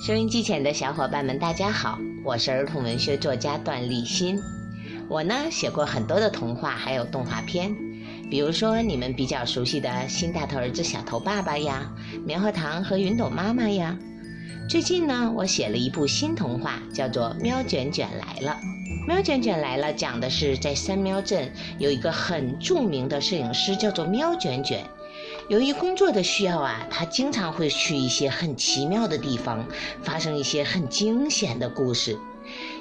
[0.00, 4.40] 收音机前的小伙伴们，大家好，我是儿童文学作家段立新。
[5.10, 7.76] 我呢写过很多的童话，还有动画片，
[8.30, 11.92] 比如说你们比较熟悉的《新大头儿子小头爸爸》呀，
[12.24, 13.94] 《棉花糖和云朵妈妈》呀。
[14.70, 18.58] 最近呢，我写了一部新童话，叫做《喵卷卷来了》。
[19.06, 24.82] 《喵卷卷来了》讲的是在三喵镇有一个很著名的摄影师，叫做喵卷卷。
[25.50, 29.66] 由于工作的需要啊，他经常会去一些很奇妙的地方，
[30.00, 32.16] 发生一些很惊险的故事。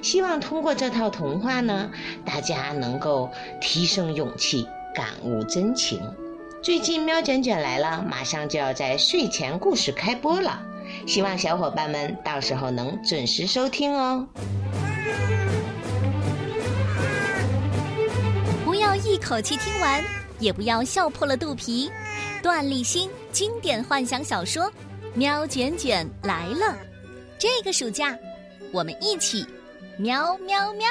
[0.03, 1.89] 希望通过这套童话呢，
[2.23, 3.27] 大家能够
[3.59, 5.99] 提升勇气，感悟真情。
[6.61, 10.61] 最近《喵卷卷来了》马上就要在睡前故事开播了，
[11.08, 14.27] 希望小伙伴们到时候能准时收听哦。
[18.63, 20.03] 不要一口气听完，
[20.39, 21.91] 也不要笑破了肚皮。
[22.41, 24.63] 段立新经典幻想小说
[25.13, 26.66] 《喵卷卷来了》，
[27.38, 28.17] 这个暑假
[28.71, 29.45] 我们一起
[29.97, 30.88] 喵喵喵！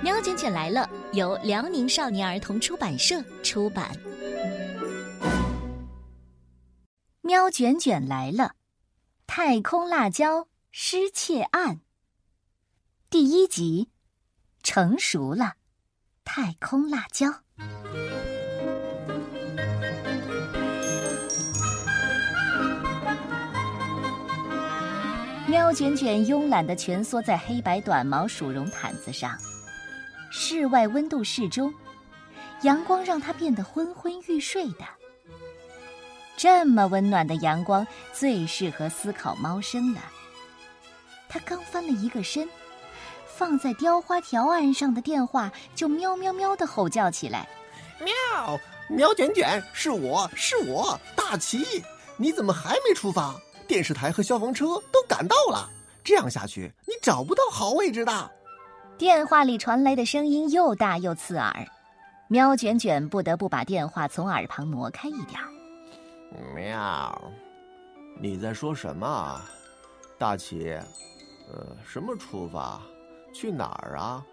[0.02, 3.92] 《喵卷卷来了》由辽宁少年儿童出版社出版。
[7.20, 8.44] 《喵卷卷来了》，
[9.28, 11.80] 太空辣椒失窃案
[13.08, 13.90] 第一集，
[14.64, 15.54] 成熟了，
[16.24, 17.26] 太空辣椒。
[25.46, 29.36] 喵卷卷慵懒地蜷缩在黑白短毛鼠绒毯子上，
[30.30, 31.72] 室外温度适中，
[32.62, 34.84] 阳光让它变得昏昏欲睡的。
[36.38, 40.00] 这么温暖的阳光最适合思考猫生了。
[41.28, 42.48] 它刚翻了一个身，
[43.42, 47.48] 放在雕花条案上的电话就喵喵喵的吼叫起来
[47.98, 48.56] ：“喵，
[48.88, 51.82] 喵卷卷，是我是我，大奇，
[52.16, 53.34] 你怎么还没出发？”
[53.66, 55.68] 电视台和消防车都赶到了，
[56.04, 58.30] 这样下去你找不到好位置的。
[58.96, 61.66] 电话里传来的声音又大又刺耳，
[62.28, 65.40] 喵卷卷不得不把电话从耳旁挪开一点。
[66.54, 67.32] 喵，
[68.20, 69.42] 你在说什么？
[70.16, 70.78] 大奇，
[71.50, 72.80] 呃，什么出发？
[73.32, 74.24] 去哪儿啊？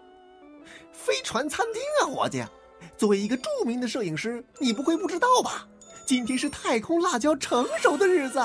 [0.92, 2.44] 飞船餐厅啊，伙计！
[2.96, 5.66] 作为一个著名的摄影师，你不会不知道吧？
[6.06, 8.40] 今天是太空辣椒成熟的日子。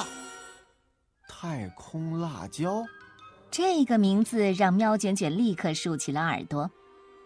[1.28, 2.86] 太空辣椒，
[3.52, 6.70] 这个名字让喵卷卷立刻竖起了耳朵，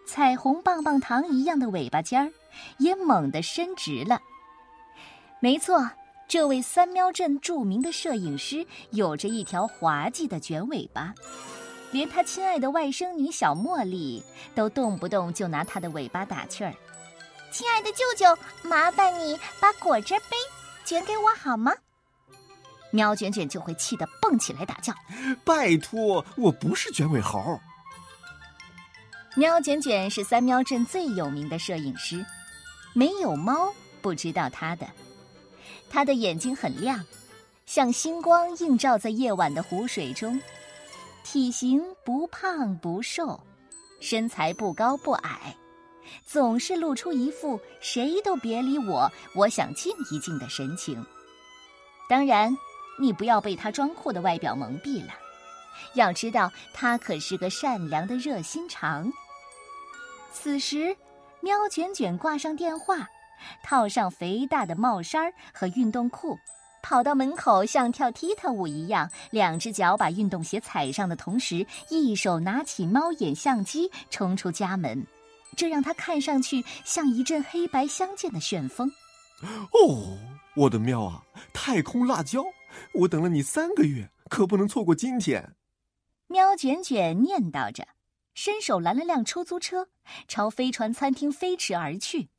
[0.06, 2.32] 彩虹棒棒糖一样的尾巴尖儿
[2.78, 4.20] 也猛地伸直了。
[5.40, 5.90] 没错，
[6.28, 11.14] 这位三喵镇著名的摄影师有着一条滑稽的卷尾巴，
[11.92, 14.24] 连他亲爱的外甥女小茉莉
[14.54, 16.74] 都动不动就拿他的尾巴打趣儿
[17.52, 20.38] ：“亲爱的舅舅，麻烦你把果汁杯
[20.86, 21.74] 卷给我好吗？”
[22.92, 24.94] 喵卷卷就会气得蹦起来打叫
[25.44, 27.60] ：“拜托，我不是卷尾猴。”
[29.36, 32.26] 喵卷卷是三喵镇最有名的摄影师，
[32.94, 34.88] 没有猫不知道他的。
[35.90, 37.04] 他的眼睛很亮，
[37.66, 40.40] 像星光映照在夜晚的湖水中。
[41.24, 43.40] 体型不胖不瘦，
[44.02, 45.56] 身材不高不矮，
[46.26, 51.06] 总是露出一副谁都别理我，我想静一静的神情。
[52.08, 52.56] 当然。
[53.02, 55.14] 你不要被他装酷的外表蒙蔽了，
[55.94, 59.10] 要知道他可是个善良的热心肠。
[60.34, 60.98] 此时，
[61.40, 63.08] 喵卷卷挂上电话，
[63.64, 66.38] 套上肥大的帽衫和运动裤，
[66.82, 75.06] 跑到门口，像跳踢踏舞一样，两只脚把运动鞋踩上的同时，一手拿起猫眼相机冲出家门，
[75.56, 78.92] 这让他看上去像一阵黑白相间的旋风。
[79.72, 80.18] 哦，
[80.56, 81.24] 我的喵啊，
[81.54, 82.44] 太空辣椒！
[82.94, 85.56] 我等了你三个月，可不能错过今天。
[86.28, 87.88] 喵卷卷念叨着，
[88.34, 89.88] 伸手拦了辆出租车，
[90.28, 92.30] 朝飞船餐厅飞驰而去。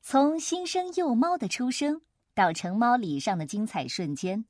[0.00, 2.02] 从新生幼猫的出生
[2.34, 4.44] 到成猫礼上的精彩瞬间，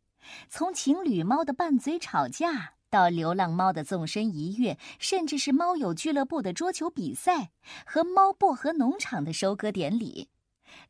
[0.48, 7.50] 从情侣猫的拌嘴吵架到流浪猫的纵身一跃，甚至是猫友俱乐部的桌球比赛
[7.84, 10.28] 和猫薄荷农场的收割典礼。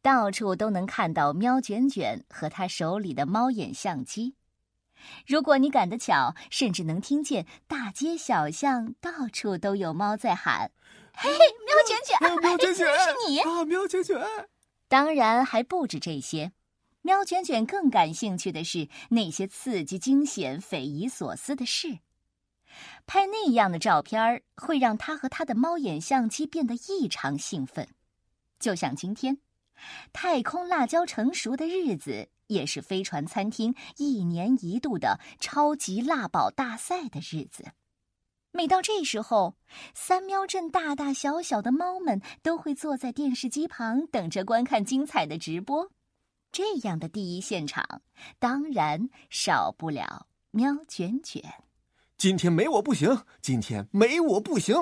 [0.00, 4.34] 到处都能看到喵卷卷和他手里的猫眼相机。
[5.26, 10.70] 如果你赶得巧，甚至能听见大街小巷到处都有猫在喊
[11.14, 14.20] ：“嘿嘿，喵卷卷，喵卷卷，是你啊，喵卷卷！”
[14.86, 16.52] 当然还不止这些，
[17.02, 21.98] 喵卷卷更感兴趣的是那些刺激、惊险、匪夷所思的事。
[23.06, 27.88] 拍那样的照片会让他和他的猫眼相机变得异常兴奋，
[28.58, 29.38] 就像今天。
[30.12, 37.72] 太空辣椒成熟的日子也是飞船餐厅一年一度的超级辣宝大赛的日子。
[38.52, 39.56] 每到这时候，
[39.92, 45.90] 三喵镇大大小小的猫们都会坐在电视机旁，等着观看精彩的直播。
[46.52, 48.02] 这样的第一现场，
[48.38, 51.42] 当然少不了喵卷卷。
[52.18, 54.76] 今天没我不行，今天没我不行。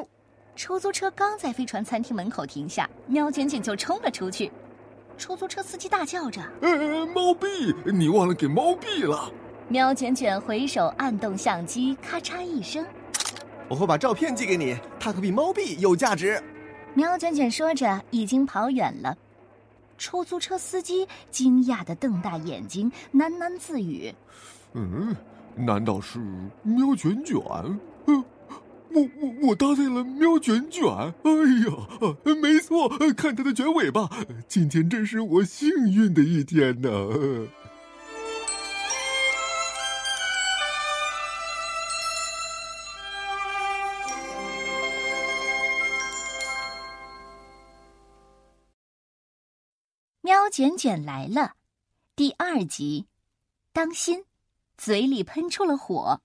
[0.57, 4.51] 出租车刚在飞船餐厅门口停下，喵卷卷就冲了出去。
[5.17, 7.47] 出租车司机大叫着：“呃，猫币，
[7.95, 9.33] 你忘了给猫币了！”
[9.71, 12.85] 喵卷卷回手按动相机，咔嚓一声。
[13.69, 16.43] 我会把照片寄给你，它可比猫币有价值。
[16.95, 19.17] 喵卷卷说着，已经跑远了。
[20.01, 24.13] 出租车司机惊讶的瞪大眼睛，喃喃自语
[24.73, 25.15] ：“嗯，
[25.55, 26.19] 难道是
[26.63, 27.37] 喵卷卷？
[28.07, 28.25] 嗯，
[28.93, 30.83] 我我我搭载了喵卷卷。
[30.89, 31.31] 哎
[31.67, 34.09] 呀，没错，看它的卷尾巴，
[34.49, 36.89] 今天真是我幸运的一天呢。”
[50.51, 51.53] 卷卷来了，
[52.17, 53.07] 第二集，
[53.73, 54.25] 当心，
[54.77, 56.21] 嘴里喷出了火。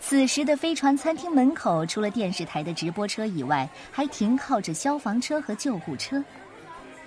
[0.00, 6.22] 此时的飞船餐厅门口，除了电视台的直播车以外，还停靠着消防车和救护车。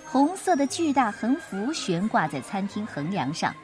[0.06, 3.54] 红色的巨大横幅悬挂在餐厅横梁上，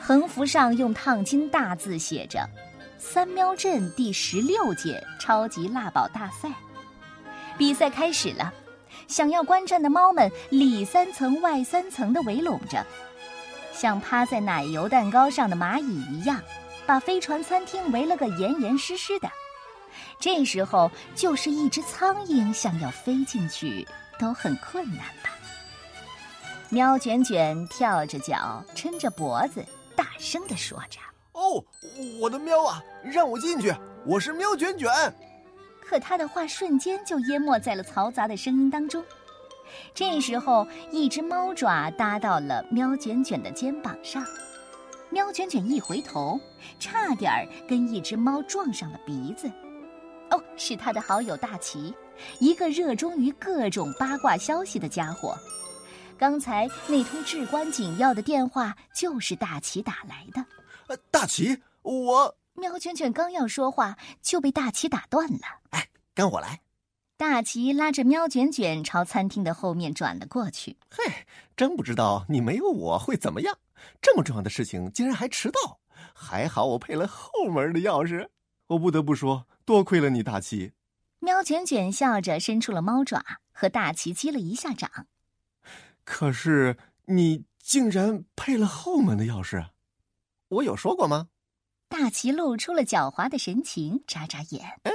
[0.00, 2.48] 横幅上用烫金大字写着
[2.98, 6.50] ：“三喵镇第十六届超级辣宝大赛。”
[7.56, 8.52] 比赛开始了，
[9.06, 12.84] 想要观战的猫们里三层外三层的围拢着，
[13.72, 16.40] 像趴在奶油蛋糕上的蚂蚁一样，
[16.86, 19.30] 把飞船餐厅围了个严严实实的。
[20.18, 23.86] 这时候，就是一只苍蝇想要飞进去
[24.18, 25.30] 都很困难吧？
[26.70, 29.64] 喵卷卷跳着脚，抻着脖子，
[29.94, 30.98] 大声地说着
[31.32, 31.64] ：“哦，
[32.20, 33.72] 我的喵啊，让我进去！
[34.04, 34.90] 我是喵卷卷。”
[35.88, 39.04] 可他的话瞬间就淹没在了嘈杂的声音当中。
[39.92, 44.24] 这时候，一只猫爪搭到了喵卷卷的肩膀上，
[45.10, 46.40] 喵卷卷一回头，
[46.78, 49.50] 差点儿跟一只猫撞上了鼻子。
[50.30, 51.94] 哦，是他的好友大奇，
[52.38, 55.36] 一个热衷于各种八卦消息的家伙。
[56.16, 60.44] 刚才那通至关紧要的电话就是大奇打来的。
[60.86, 62.34] 呃，大奇，我。
[62.54, 65.60] 喵卷卷刚要说话，就被大齐打断了。
[65.70, 66.60] 哎，跟我来！
[67.16, 70.76] 大齐拉着喵卷卷朝餐厅的后面转了过去。
[70.90, 73.58] 嘿，真不知道你没有我会怎么样！
[74.00, 75.78] 这么重要的事情竟然还迟到，
[76.14, 78.28] 还好我配了后门的钥匙。
[78.68, 80.72] 我不得不说，多亏了你，大齐。
[81.18, 83.22] 喵卷卷笑着伸出了猫爪，
[83.52, 85.06] 和大齐击了一下掌。
[86.04, 89.68] 可是你竟然配了后门的钥匙，
[90.48, 91.28] 我有说过吗？
[91.96, 94.80] 大齐露出了狡猾的神情，眨眨眼。
[94.82, 94.92] 嗯，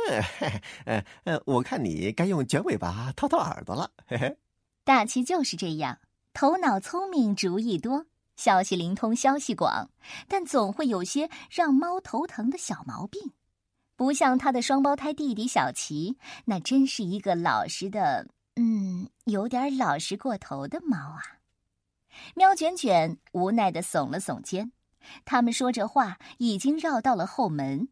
[0.84, 3.90] 呃呃，我看你该用卷尾巴掏掏耳朵了。
[4.06, 4.38] 嘿嘿，
[4.84, 6.00] 大齐就是这样，
[6.34, 9.90] 头脑聪明，主意多，消息灵通，消息广，
[10.28, 13.32] 但总会有些让猫头疼的小毛病。
[13.96, 21.24] 不像他的双胞胎弟弟小齐，那真是一个老实的，嗯，有点老实过头的猫啊。
[22.36, 24.74] 喵卷卷无奈的耸了耸肩。
[25.26, 27.90] 他们说着话，已经绕到了后门。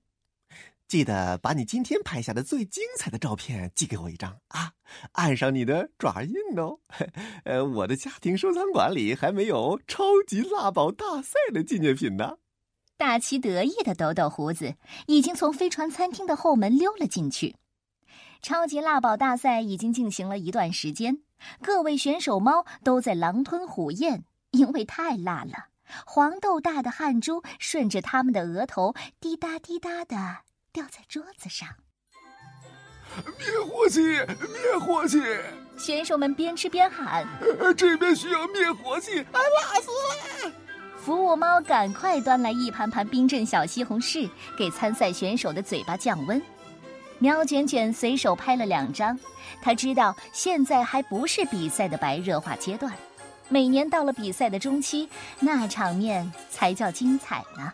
[0.88, 4.72] 记得把你今天拍下的最精彩的照片寄给我一张啊，
[5.12, 6.80] 按上你的爪印哦。
[7.44, 12.38] 呃，我的家庭收藏馆里还没有超级辣宝大赛的纪念品呢。
[12.96, 14.76] 大奇得意的抖抖胡子，
[15.08, 17.58] 已经从飞船餐厅的后门溜了进去。
[18.42, 21.20] 超级辣宝大赛已经进行了一段时间，
[21.62, 25.68] 各位选手猫都在狼吞虎咽，因为太辣了。
[26.06, 30.16] 黄豆大的汗珠顺着他们的额头滴答滴答的
[30.72, 31.70] 掉在桌子上。
[33.40, 35.20] 灭火器，灭火器！
[35.78, 37.26] 选手们边吃边喊
[37.76, 39.90] ：“这边需要灭火器，啊，辣死
[40.48, 40.54] 了！”
[41.00, 46.42] 服务猫赶快端来一盘盘冰镇小西红柿，给参赛选手的嘴巴降温。
[47.20, 49.18] 喵卷卷随手拍了两张，
[49.62, 52.94] 他知道现在还不是比赛的白热化阶段。
[53.50, 55.08] 每年到了比赛的中期，
[55.40, 57.72] 那场面才叫精彩呢。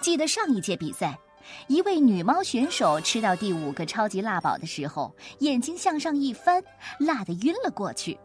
[0.00, 1.18] 记得上一届比赛，
[1.66, 6.62] 一位女猫选手吃到第五个超级辣宝的时候，眼睛向上一翻，
[6.98, 8.16] 辣得晕了过去。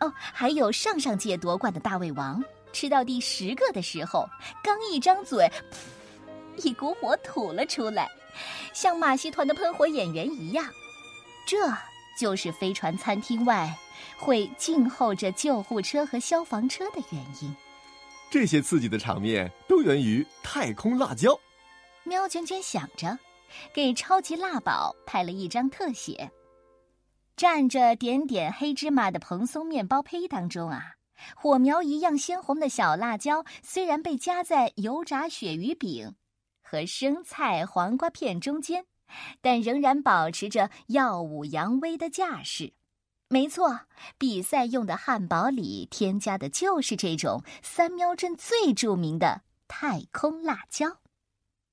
[0.00, 4.28] 哦，还有上上届夺冠的大胃王，吃到第十个的时候，
[4.62, 5.50] 刚一张嘴，
[6.56, 8.08] 一股火吐了出来，
[8.72, 10.64] 像马戏团的喷火演员一样。
[11.46, 11.56] 这
[12.18, 13.72] 就是飞船餐厅外。
[14.16, 17.54] 会静候着救护车和消防车的原因。
[18.30, 21.38] 这些刺激的场面都源于太空辣椒。
[22.04, 23.18] 喵卷卷想着，
[23.72, 26.30] 给超级辣宝拍了一张特写。
[27.36, 30.96] 蘸着点点黑芝麻的蓬松面包胚当中啊，
[31.36, 36.16] 火苗一样鲜红的小辣椒，虽然被夹在油炸鳕鱼饼
[36.62, 38.86] 和生菜、黄瓜片中间，
[39.40, 42.74] 但仍然保持着耀武扬威的架势。
[43.30, 43.80] 没错，
[44.16, 50.98] 比赛用的汉堡里添加的就是这种三喵镇最著名的太空辣椒。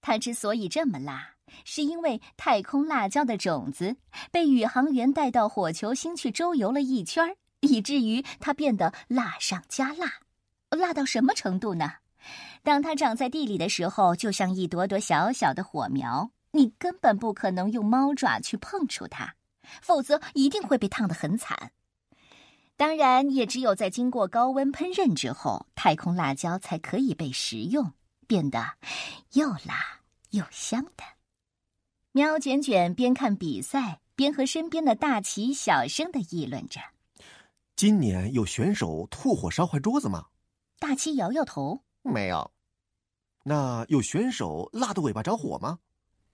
[0.01, 3.95] 它之所以这么辣，是因为太空辣椒的种子
[4.31, 10.11] 被宇航员带到火球星去周游了一圈，以至于它变得辣上加辣。
[10.71, 11.89] 辣到什么程度呢？
[12.63, 19.35] 当它长在地里的时候，就像一朵朵小小的火苗，你根本不可能用猫爪去碰触它。
[19.81, 21.71] 否则一定会被烫得很惨。
[22.77, 27.93] 当然，也只有在经过高温烹饪之后，太空辣椒才可以被食用，
[28.27, 28.73] 变得
[29.31, 31.03] 又辣又香的。
[32.11, 36.81] 喵卷卷边看比赛，边和身边的大奇小声的议论着
[37.77, 40.27] ：“今年有选手吐火烧坏桌子吗？”
[40.79, 42.51] 大奇摇摇头：“没有。”
[43.43, 45.79] 那有选手辣的尾巴着火吗？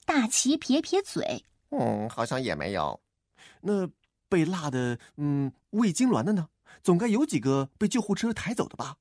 [0.06, 3.00] 大奇撇撇嘴：“嗯，好像也没有。”
[3.62, 3.88] 那
[4.30, 6.48] 被辣的，嗯，胃痉挛的呢？
[6.84, 8.96] 总该有几个被救护车抬走的吧？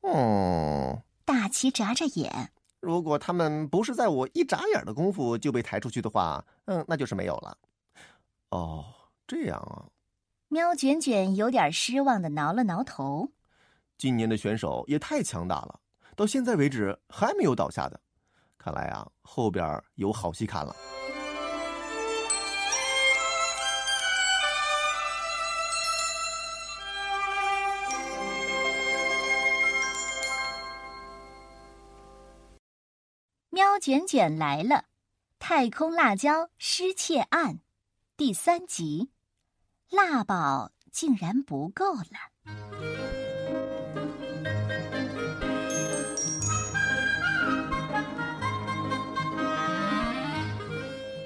[0.00, 2.52] 哦，大奇眨眨眼。
[2.80, 7.56] 如果他们不是在我一眨眼的功夫就被抬出去的话，嗯，那就是没有了。
[8.50, 8.84] 哦，
[9.26, 9.86] 这样啊。
[10.48, 13.30] 喵卷卷有点失望的挠了挠头。
[13.96, 15.80] 今年的选手也太强大了，
[16.16, 18.00] 到现在为止还没有倒下的。
[18.56, 20.74] 看来啊，后边有好戏看了。
[33.78, 34.76] 卷卷来了，
[35.38, 37.54] 《太空辣椒失窃案》
[38.16, 39.10] 第三集，
[39.90, 42.04] 辣宝竟然不够了。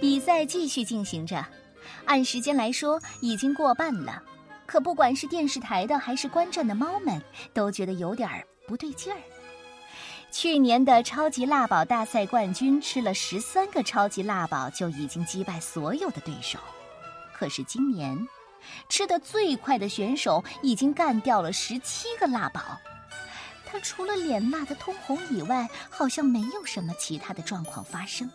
[0.01, 1.45] 比赛继续进行着，
[2.05, 4.23] 按时间来说已经过半了，
[4.67, 7.23] 可不管是电视台的还是观战的猫们，
[7.55, 8.29] 都觉得有点
[8.67, 9.19] 不对劲儿。
[10.33, 16.59] 去年的超级辣宝大赛冠军吃了十三个超级辣宝就已经击败所有的对手，
[17.35, 18.19] 可是今年
[18.89, 22.81] 吃的最快的选手已经干掉了十七个辣宝，
[23.67, 28.29] 他除了脸辣的通红以外，好像没有什么其他的状况发生。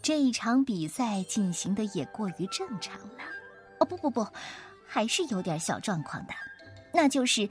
[0.00, 3.22] 这一场比赛进行的也过于正常了，
[3.78, 4.26] 哦不不不，
[4.86, 6.32] 还是有点小状况的，
[6.94, 7.46] 那就是。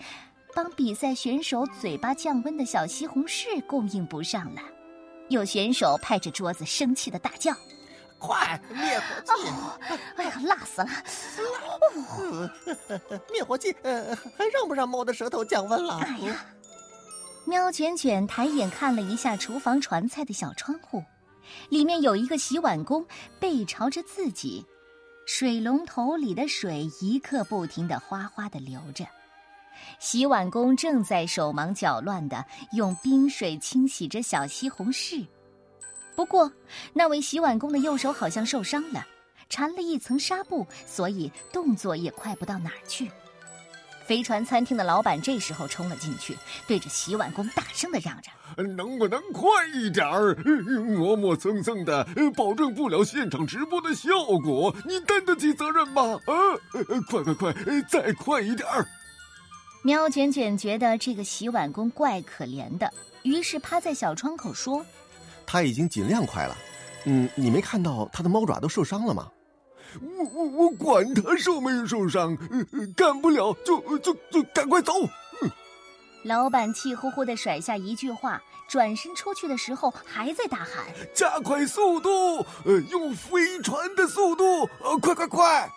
[0.53, 4.62] 帮比赛选手嘴巴降温的小西红柿供应不上了，
[5.29, 7.53] 有选手拍着桌子生气的大叫
[8.20, 9.31] ：“快灭火器！
[10.17, 10.89] 哎呀，辣死了！
[13.31, 16.46] 灭火器，呃，还让不让猫的舌头降温了？”哎呀，
[17.46, 21.03] 喵卷卷抬眼看了一下厨房传菜的小窗户，
[21.70, 23.05] 里面有一个洗碗工
[23.39, 24.65] 背朝着自己，
[25.25, 29.05] 水龙头里的水一刻不停的哗哗的流着。
[30.00, 35.25] 洗碗工正在手忙脚乱的用冰水清洗着小西红柿，
[36.15, 36.51] 不过
[36.93, 39.05] 那位洗碗工的右手好像受伤了，
[39.50, 43.11] 缠了一层纱布，所以动作也快不到哪儿去。
[44.03, 48.29] 飞船餐厅的老板这时候冲了进去，对着洗碗工大声的嚷着
[48.75, 50.35] ：“能不能快一点儿？
[50.83, 54.09] 磨磨蹭蹭的，保证不了现场直播的效
[54.43, 56.19] 果，你担得起责任吗？
[56.25, 56.33] 啊，
[57.07, 57.53] 快快快，
[57.88, 58.85] 再快一点儿！”
[59.83, 62.91] 喵卷卷觉得这个洗碗工怪可怜的，
[63.23, 64.85] 于是趴在小窗口说
[65.45, 66.55] ：“他已经尽量快了，
[67.05, 69.27] 嗯，你没看到他的猫爪都受伤了吗？
[70.00, 72.38] 我我我管他受没受伤，
[72.95, 74.93] 干不了就就就赶快走。”
[76.23, 85.67] 老板气呼呼的甩下一句话，转身出去的时候还在大喊：“加快速度，呃，用飞船的速度，呃，快快快！”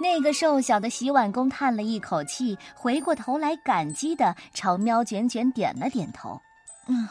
[0.00, 6.40] 那个瘦小的洗碗工叹了一口气，回过头来感激的朝喵卷卷点了点头
[6.86, 7.08] ：“嗯，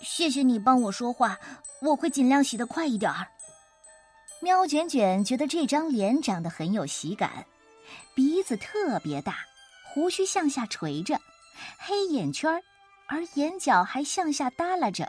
[0.00, 1.38] 谢谢你帮我说话，
[1.82, 3.26] 我会尽量洗得快一点儿。”
[4.40, 7.44] 喵卷卷觉得这张脸长得很有喜感，
[8.14, 9.36] 鼻子特别大，
[9.92, 11.20] 胡须向下垂着，
[11.78, 12.50] 黑眼圈
[13.06, 15.06] 而眼角还向下耷拉着，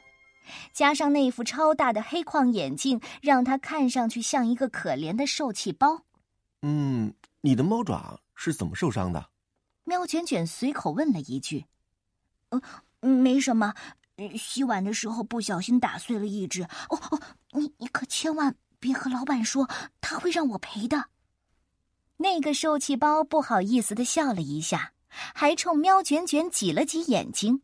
[0.74, 6.02] 加上那副超大的黑框眼镜，让他看上去像一个可怜的受气包。
[6.66, 9.30] 嗯，你的猫爪是怎么受伤的？
[9.84, 11.66] 喵卷卷随口问了一句
[12.50, 12.62] ：“呃，
[13.02, 13.74] 没什么，
[14.38, 16.64] 洗碗的时候不小心打碎了一只。
[16.64, 21.10] 哦哦，你你可千万别和老板说，他会让我赔的。”
[22.16, 27.62] 那个受气包不好意思的笑了一下，还冲喵卷卷挤了挤眼睛。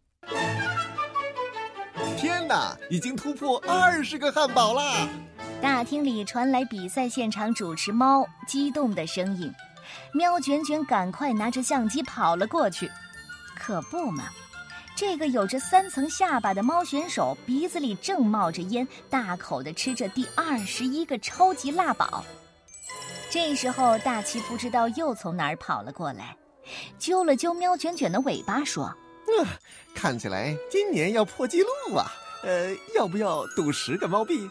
[2.19, 5.07] 天哪，已经突破二十个汉堡啦！
[5.61, 9.49] 大厅里传来比赛现场主持猫激动的声音。
[10.11, 12.91] 喵卷卷赶快拿着相机跑了过去，
[13.55, 14.25] 可不嘛，
[14.97, 22.25] 这个有着三层下巴的猫选手鼻子里正冒着烟，大口的吃着第二十一个超级辣堡。
[23.29, 26.35] 这时候，大奇不知道又从哪儿跑了过来，
[26.97, 28.93] 揪了揪喵卷卷的尾巴，说
[29.27, 29.47] ：“嗯，
[29.93, 32.11] 看起来今年要破纪录啊！
[32.43, 34.49] 呃，要不要赌十个猫币？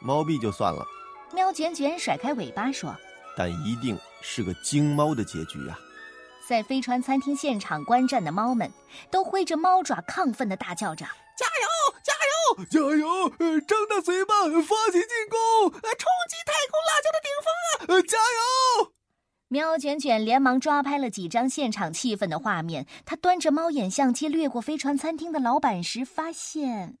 [0.00, 0.86] 猫币就算了。”
[1.32, 2.94] 喵卷卷甩开尾巴说。
[3.36, 5.78] 但一定是个惊猫的结局啊！
[6.48, 8.72] 在飞船餐厅现场观战的猫们
[9.10, 11.04] 都挥着猫爪，亢奋的大叫着
[11.36, 11.68] ：“加油，
[12.02, 13.60] 加油，加油！
[13.60, 15.70] 张大嘴巴，发起进攻！
[15.70, 17.48] 冲击太空辣椒的顶峰
[17.96, 18.02] 啊！
[18.08, 18.22] 加油！”
[19.48, 22.86] 喵卷卷连忙抓拍了几张现场气氛的画面。
[23.04, 26.98] 他端着猫眼相机掠过飞船餐厅的老板时，发现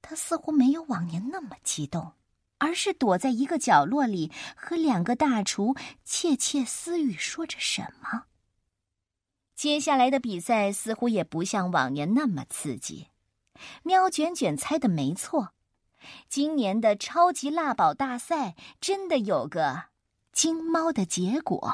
[0.00, 2.12] 他似乎没有往年那么激动。
[2.58, 8.26] 而是躲在一个角落里，和两个大厨窃窃私语，说着什么。
[9.56, 13.08] 接下来的比赛似乎也不像往年那么刺激。
[13.82, 15.54] 喵卷卷猜的没错，
[16.28, 19.86] 今年的超级辣宝大赛真的有个
[20.32, 21.72] 惊猫的结果，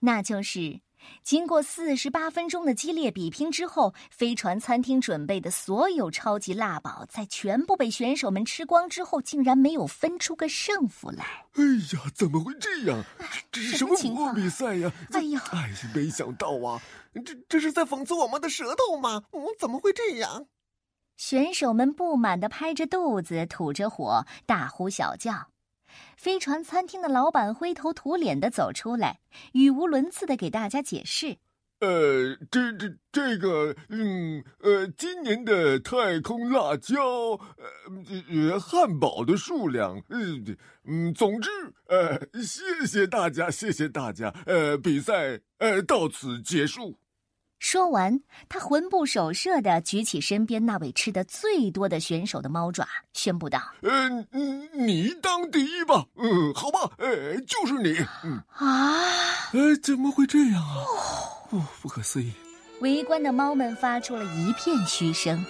[0.00, 0.80] 那就是。
[1.22, 11.44] 经过四十八分钟的激烈比拼之后，飞船餐厅准备的所有超级辣宝，在全部被选手们吃光之后，竟然没有分出个胜负来。
[11.56, 11.62] 哎
[11.92, 13.04] 呀，怎么会这样？
[13.52, 14.90] 这是什么情况比赛呀？
[15.12, 16.80] 哎呀，哎，没想到啊！
[17.22, 19.24] 这这是在讽刺我们的舌头吗？
[19.32, 20.46] 嗯，怎么会这样？
[21.18, 25.48] 选手们不满的拍着肚子，吐着火，大呼小叫。
[26.16, 29.20] 飞船餐厅的老板灰头土脸的走出来，
[29.52, 31.38] 语无伦次的给大家解释
[31.80, 37.38] ：“呃，这这这个，嗯，呃，今年的太空辣椒，
[38.30, 41.50] 呃，汉堡的数量，嗯嗯，总之，
[41.88, 46.98] 呃，谢谢大家，谢谢大家，呃，比赛，呃，到此结束。”
[47.58, 56.04] 说完，他魂不守舍地举起身边那位吃的最多的选手的猫爪，宣布道：“嗯嗯，你当第一吧。
[56.16, 57.96] 嗯，好吧，呃，就是你。
[58.22, 59.00] 嗯啊，
[59.52, 60.74] 呃，怎么会这样啊？
[61.50, 62.32] 哦，不可思议！”
[62.80, 65.42] 围观的猫们发出了一片嘘声。